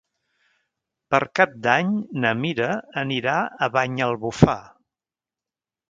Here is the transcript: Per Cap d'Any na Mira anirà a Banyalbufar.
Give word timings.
Per 1.15 1.19
Cap 1.41 1.53
d'Any 1.67 1.93
na 2.25 2.33
Mira 2.41 2.71
anirà 3.05 3.37
a 3.67 3.71
Banyalbufar. 3.79 4.61